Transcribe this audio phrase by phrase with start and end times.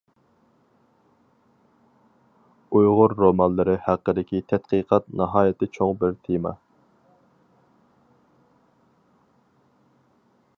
[2.77, 6.55] ئۇيغۇر رومانلىرى ھەققىدىكى تەتقىقات ناھايىتى چوڭ بىر تېما.